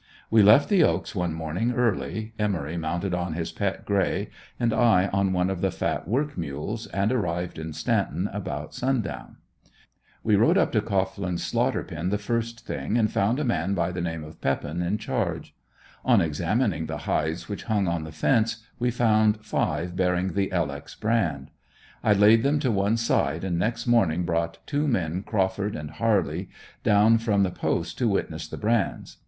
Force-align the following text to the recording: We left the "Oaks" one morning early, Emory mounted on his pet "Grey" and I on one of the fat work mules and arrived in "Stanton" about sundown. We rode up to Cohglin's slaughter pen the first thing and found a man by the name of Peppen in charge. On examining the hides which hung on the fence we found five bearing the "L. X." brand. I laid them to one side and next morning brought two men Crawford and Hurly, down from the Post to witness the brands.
We 0.31 0.41
left 0.41 0.69
the 0.69 0.81
"Oaks" 0.83 1.13
one 1.13 1.31
morning 1.35 1.73
early, 1.73 2.33
Emory 2.39 2.75
mounted 2.75 3.13
on 3.13 3.33
his 3.33 3.51
pet 3.51 3.85
"Grey" 3.85 4.31
and 4.59 4.73
I 4.73 5.09
on 5.13 5.31
one 5.31 5.51
of 5.51 5.61
the 5.61 5.69
fat 5.69 6.07
work 6.07 6.35
mules 6.35 6.87
and 6.87 7.11
arrived 7.11 7.59
in 7.59 7.71
"Stanton" 7.71 8.27
about 8.33 8.73
sundown. 8.73 9.35
We 10.23 10.35
rode 10.35 10.57
up 10.57 10.71
to 10.71 10.81
Cohglin's 10.81 11.43
slaughter 11.43 11.83
pen 11.83 12.09
the 12.09 12.17
first 12.17 12.65
thing 12.65 12.97
and 12.97 13.11
found 13.11 13.39
a 13.39 13.43
man 13.43 13.75
by 13.75 13.91
the 13.91 14.01
name 14.01 14.23
of 14.23 14.41
Peppen 14.41 14.81
in 14.81 14.97
charge. 14.97 15.53
On 16.03 16.19
examining 16.19 16.87
the 16.87 16.97
hides 17.05 17.47
which 17.47 17.65
hung 17.65 17.87
on 17.87 18.03
the 18.03 18.11
fence 18.11 18.63
we 18.79 18.89
found 18.89 19.45
five 19.45 19.95
bearing 19.95 20.33
the 20.33 20.51
"L. 20.51 20.71
X." 20.71 20.95
brand. 20.95 21.51
I 22.03 22.13
laid 22.13 22.41
them 22.41 22.57
to 22.61 22.71
one 22.71 22.97
side 22.97 23.43
and 23.43 23.59
next 23.59 23.85
morning 23.85 24.23
brought 24.25 24.57
two 24.65 24.87
men 24.87 25.21
Crawford 25.21 25.75
and 25.75 25.91
Hurly, 25.91 26.49
down 26.83 27.19
from 27.19 27.43
the 27.43 27.51
Post 27.51 27.99
to 27.99 28.07
witness 28.09 28.47
the 28.47 28.57
brands. 28.57 29.17